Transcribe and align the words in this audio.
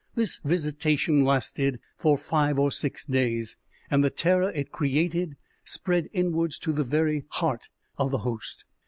This 0.15 0.39
visitation 0.43 1.23
lasted 1.23 1.79
for 1.95 2.17
five 2.17 2.57
or 2.57 2.71
six 2.71 3.05
days, 3.05 3.55
and 3.91 4.03
the 4.03 4.09
terror 4.09 4.49
it 4.49 4.71
created 4.71 5.35
spread 5.63 6.07
inwards 6.11 6.57
to 6.61 6.71
the 6.73 6.83
very 6.83 7.23
heart 7.29 7.69
of 7.99 8.09
the 8.09 8.17
host. 8.25 8.65